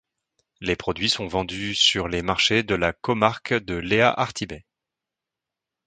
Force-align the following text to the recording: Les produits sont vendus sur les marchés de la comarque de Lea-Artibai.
Les 0.61 0.75
produits 0.75 1.11
sont 1.11 1.27
vendus 1.27 1.75
sur 1.75 2.07
les 2.07 2.23
marchés 2.23 2.63
de 2.63 2.73
la 2.73 2.91
comarque 2.91 3.53
de 3.53 3.75
Lea-Artibai. 3.75 4.65